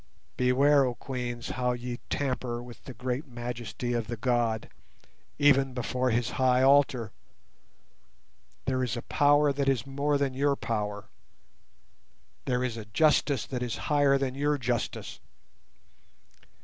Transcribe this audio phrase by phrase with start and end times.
[0.35, 4.67] Beware, oh Queens, how ye tamper with the great majesty of the God,
[5.37, 7.11] even before His high altar!
[8.65, 11.07] There is a Power that is more than your power;
[12.45, 15.19] there is a Justice that is higher than your justice.